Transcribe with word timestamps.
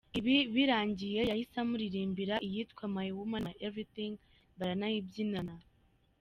Ibi 0.19 0.35
birangiye 0.53 1.21
yahise 1.29 1.55
amuririmbira 1.63 2.35
iyitwa 2.47 2.83
‘My 2.95 3.09
Woman, 3.17 3.43
My 3.47 3.55
Everything’ 3.67 4.13
baranayibyinana. 4.59 5.55